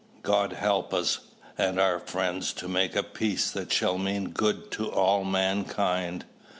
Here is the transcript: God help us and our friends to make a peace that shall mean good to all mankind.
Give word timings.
God 0.23 0.53
help 0.53 0.95
us 0.95 1.19
and 1.59 1.79
our 1.79 1.99
friends 1.99 2.53
to 2.53 2.67
make 2.67 2.95
a 2.95 3.03
peace 3.03 3.51
that 3.51 3.71
shall 3.71 3.99
mean 3.99 4.31
good 4.31 4.71
to 4.71 4.91
all 4.91 5.23
mankind. 5.23 6.25